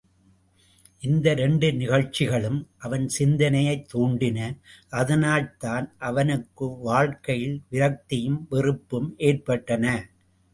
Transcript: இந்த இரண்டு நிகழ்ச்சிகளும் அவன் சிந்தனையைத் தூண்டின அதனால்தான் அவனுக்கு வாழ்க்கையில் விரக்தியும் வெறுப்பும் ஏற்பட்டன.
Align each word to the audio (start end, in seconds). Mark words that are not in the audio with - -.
இந்த 1.01 1.31
இரண்டு 1.31 1.73
நிகழ்ச்சிகளும் 1.73 2.67
அவன் 2.77 3.05
சிந்தனையைத் 3.07 3.85
தூண்டின 3.93 4.39
அதனால்தான் 4.89 5.93
அவனுக்கு 5.99 6.77
வாழ்க்கையில் 6.79 7.61
விரக்தியும் 7.71 8.41
வெறுப்பும் 8.49 9.13
ஏற்பட்டன. 9.17 9.85